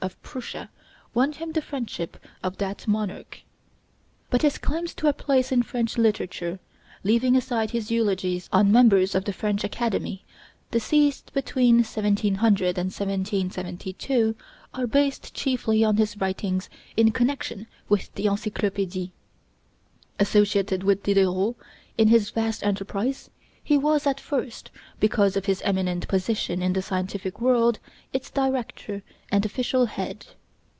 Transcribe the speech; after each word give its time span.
of 0.03 0.19
Prussia 0.23 0.71
won 1.13 1.31
him 1.33 1.51
the 1.51 1.61
friendship 1.61 2.17
of 2.41 2.57
that 2.57 2.87
monarch. 2.87 3.41
But 4.31 4.41
his 4.41 4.57
claims 4.57 4.95
to 4.95 5.05
a 5.07 5.13
place 5.13 5.51
in 5.51 5.61
French 5.61 5.95
literature, 5.95 6.57
leaving 7.03 7.35
aside 7.35 7.69
his 7.69 7.91
eulogies 7.91 8.49
on 8.51 8.71
members 8.71 9.13
of 9.13 9.25
the 9.25 9.33
French 9.33 9.63
Academy 9.63 10.25
deceased 10.71 11.31
between 11.35 11.75
1700 11.83 12.79
and 12.79 12.87
1772, 12.91 14.35
are 14.73 14.87
based 14.87 15.35
chiefly 15.35 15.83
on 15.83 15.97
his 15.97 16.17
writings 16.17 16.67
in 16.97 17.11
connection 17.11 17.67
with 17.87 18.11
the 18.15 18.25
'Encyclopédie.' 18.25 19.11
Associated 20.19 20.81
with 20.81 21.03
Diderot 21.03 21.55
in 21.99 22.09
this 22.09 22.31
vast 22.31 22.63
enterprise, 22.63 23.29
he 23.63 23.77
was 23.77 24.07
at 24.07 24.19
first, 24.19 24.71
because 24.99 25.37
of 25.37 25.45
his 25.45 25.61
eminent 25.61 26.07
position 26.07 26.63
in 26.63 26.73
the 26.73 26.81
scientific 26.81 27.39
world, 27.39 27.77
its 28.11 28.31
director 28.31 29.03
and 29.31 29.45
official 29.45 29.85
head. 29.85 30.25